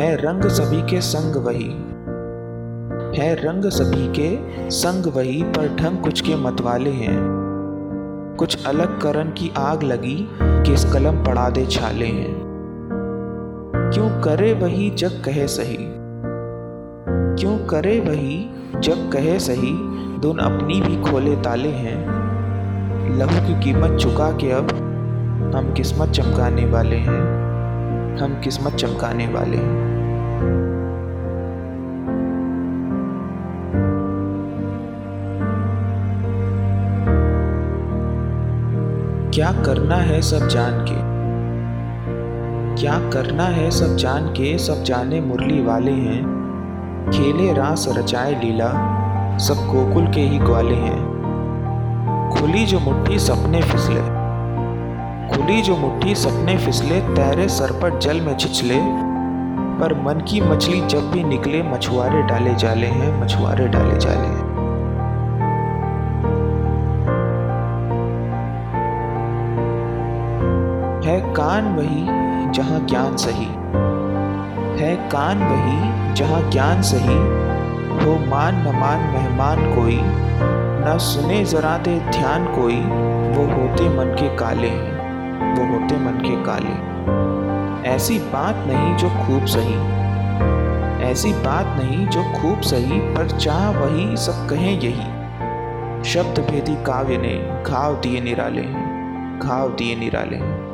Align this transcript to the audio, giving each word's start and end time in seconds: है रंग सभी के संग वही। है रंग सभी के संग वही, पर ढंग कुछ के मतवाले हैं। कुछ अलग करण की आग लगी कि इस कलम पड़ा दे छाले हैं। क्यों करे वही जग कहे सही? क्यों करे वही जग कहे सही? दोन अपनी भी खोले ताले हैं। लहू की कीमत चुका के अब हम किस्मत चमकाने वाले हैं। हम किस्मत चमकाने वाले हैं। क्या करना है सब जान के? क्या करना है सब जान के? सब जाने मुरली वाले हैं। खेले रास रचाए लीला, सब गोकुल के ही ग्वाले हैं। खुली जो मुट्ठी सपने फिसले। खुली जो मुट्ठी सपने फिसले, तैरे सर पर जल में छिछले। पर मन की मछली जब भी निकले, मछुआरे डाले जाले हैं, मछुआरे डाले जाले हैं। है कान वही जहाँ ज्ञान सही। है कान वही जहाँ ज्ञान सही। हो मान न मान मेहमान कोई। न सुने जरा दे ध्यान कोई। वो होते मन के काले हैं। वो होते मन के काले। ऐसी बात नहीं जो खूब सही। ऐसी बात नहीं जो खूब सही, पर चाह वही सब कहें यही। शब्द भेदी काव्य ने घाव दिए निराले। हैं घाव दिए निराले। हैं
है 0.00 0.16
रंग 0.16 0.42
सभी 0.42 0.82
के 0.82 1.00
संग 1.00 1.44
वही। 1.44 1.68
है 3.20 3.34
रंग 3.34 3.64
सभी 3.64 4.12
के 4.18 4.38
संग 4.70 5.06
वही, 5.16 5.42
पर 5.42 5.76
ढंग 5.76 5.98
कुछ 5.98 6.20
के 6.20 6.36
मतवाले 6.36 6.90
हैं। 6.90 7.20
कुछ 8.38 8.66
अलग 8.66 9.00
करण 9.00 9.24
की 9.24 9.52
आग 9.56 9.82
लगी 9.82 10.28
कि 10.40 10.74
इस 10.74 10.84
कलम 10.84 11.24
पड़ा 11.24 11.50
दे 11.50 11.66
छाले 11.66 12.06
हैं। 12.06 12.40
क्यों 13.94 14.20
करे 14.20 14.52
वही 14.52 14.90
जग 14.90 15.22
कहे 15.24 15.48
सही? 15.48 15.76
क्यों 17.40 17.66
करे 17.66 18.00
वही 18.00 18.50
जग 18.80 19.10
कहे 19.12 19.38
सही? 19.38 19.72
दोन 20.18 20.38
अपनी 20.38 20.80
भी 20.80 21.10
खोले 21.10 21.36
ताले 21.36 21.68
हैं। 21.68 22.06
लहू 23.18 23.46
की 23.46 23.60
कीमत 23.60 23.98
चुका 23.98 24.30
के 24.30 24.50
अब 24.50 24.70
हम 25.54 25.72
किस्मत 25.72 26.08
चमकाने 26.08 26.66
वाले 26.66 26.96
हैं। 26.96 27.49
हम 28.18 28.40
किस्मत 28.44 28.72
चमकाने 28.72 29.26
वाले 29.26 29.56
हैं। 29.56 30.00
क्या 39.34 39.52
करना 39.52 39.94
है 39.94 40.22
सब 40.22 40.48
जान 40.48 40.86
के? 40.88 41.10
क्या 42.82 43.10
करना 43.10 43.42
है 43.42 43.70
सब 43.70 43.96
जान 43.96 44.26
के? 44.26 44.58
सब 44.58 44.82
जाने 44.82 45.20
मुरली 45.20 45.62
वाले 45.64 45.92
हैं। 45.92 46.40
खेले 47.10 47.52
रास 47.52 47.94
रचाए 47.98 48.40
लीला, 48.44 49.00
सब 49.38 49.54
गोकुल 49.54 50.06
के 50.06 50.20
ही 50.20 50.38
ग्वाले 50.38 50.74
हैं। 50.74 51.20
खुली 52.30 52.66
जो 52.66 52.80
मुट्ठी 52.80 53.18
सपने 53.18 53.62
फिसले। 53.62 54.19
खुली 55.40 55.62
जो 55.62 55.76
मुट्ठी 55.76 56.14
सपने 56.14 56.58
फिसले, 56.58 57.00
तैरे 57.00 57.48
सर 57.48 57.72
पर 57.72 57.98
जल 57.98 58.20
में 58.20 58.36
छिछले। 58.36 58.80
पर 59.80 59.94
मन 59.94 60.20
की 60.20 60.40
मछली 60.40 60.80
जब 60.80 61.10
भी 61.10 61.24
निकले, 61.24 61.62
मछुआरे 61.62 62.22
डाले 62.22 62.54
जाले 62.54 62.86
हैं, 62.86 63.24
मछुआरे 63.24 63.68
डाले 63.68 63.96
जाले 63.96 64.26
हैं। 64.26 64.50
है 71.04 71.34
कान 71.34 71.76
वही 71.76 72.06
जहाँ 72.50 72.80
ज्ञान 72.80 73.16
सही। 73.16 73.46
है 74.84 74.96
कान 74.96 75.38
वही 75.38 76.14
जहाँ 76.14 76.50
ज्ञान 76.50 76.82
सही। 76.82 77.16
हो 78.04 78.30
मान 78.30 78.54
न 78.54 78.80
मान 78.80 78.98
मेहमान 78.98 79.74
कोई। 79.74 80.00
न 80.82 80.98
सुने 80.98 81.44
जरा 81.44 81.78
दे 81.78 82.00
ध्यान 82.00 82.44
कोई। 82.44 82.80
वो 83.36 83.44
होते 83.44 83.88
मन 83.88 84.16
के 84.20 84.36
काले 84.36 84.68
हैं। 84.68 84.99
वो 85.50 85.72
होते 85.72 85.96
मन 85.96 86.18
के 86.26 86.44
काले। 86.44 86.90
ऐसी 87.88 88.18
बात 88.18 88.54
नहीं 88.56 88.96
जो 88.96 89.08
खूब 89.08 89.44
सही। 89.46 90.00
ऐसी 91.04 91.32
बात 91.32 91.82
नहीं 91.82 92.06
जो 92.06 92.22
खूब 92.22 92.60
सही, 92.60 93.00
पर 93.00 93.30
चाह 93.30 93.70
वही 93.70 94.16
सब 94.16 94.48
कहें 94.50 94.80
यही। 94.80 95.20
शब्द 96.04 96.38
भेदी 96.50 96.74
काव्य 96.74 97.16
ने 97.16 97.62
घाव 97.66 97.94
दिए 98.00 98.20
निराले। 98.20 98.62
हैं 98.62 99.38
घाव 99.42 99.68
दिए 99.68 99.96
निराले। 99.96 100.36
हैं 100.36 100.69